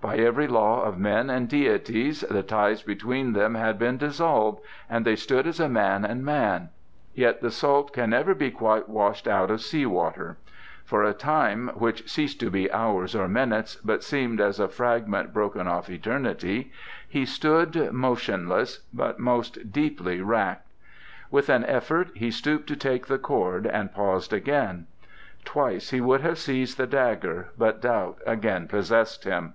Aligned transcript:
By 0.00 0.18
every 0.18 0.46
law 0.46 0.82
of 0.82 0.98
men 0.98 1.30
and 1.30 1.48
deities 1.48 2.20
the 2.30 2.42
ties 2.42 2.82
between 2.82 3.32
them 3.32 3.54
had 3.54 3.78
been 3.78 3.96
dissolved, 3.96 4.60
and 4.90 5.02
they 5.06 5.16
stood 5.16 5.46
as 5.46 5.58
a 5.58 5.66
man 5.68 6.04
and 6.04 6.22
man; 6.22 6.68
yet 7.14 7.40
the 7.40 7.50
salt 7.50 7.94
can 7.94 8.10
never 8.10 8.34
be 8.34 8.50
quite 8.50 8.86
washed 8.86 9.26
out 9.26 9.50
of 9.50 9.62
sea 9.62 9.86
water. 9.86 10.36
For 10.84 11.02
a 11.04 11.14
time 11.14 11.68
which 11.68 12.06
ceased 12.06 12.38
to 12.40 12.50
be 12.50 12.70
hours 12.70 13.16
or 13.16 13.26
minutes, 13.28 13.76
but 13.76 14.04
seemed 14.04 14.42
as 14.42 14.60
a 14.60 14.68
fragment 14.68 15.32
broken 15.32 15.66
off 15.66 15.88
eternity, 15.88 16.70
he 17.08 17.24
stood, 17.24 17.90
motionless 17.90 18.80
but 18.92 19.18
most 19.18 19.72
deeply 19.72 20.20
racked. 20.20 20.68
With 21.30 21.48
an 21.48 21.64
effort 21.64 22.08
he 22.14 22.30
stooped 22.30 22.66
to 22.66 22.76
take 22.76 23.06
the 23.06 23.16
cord, 23.16 23.66
and 23.66 23.90
paused 23.90 24.34
again; 24.34 24.86
twice 25.46 25.92
he 25.92 26.02
would 26.02 26.20
have 26.20 26.36
seized 26.36 26.76
the 26.76 26.86
dagger, 26.86 27.52
but 27.56 27.80
doubt 27.80 28.18
again 28.26 28.68
possessed 28.68 29.24
him. 29.24 29.54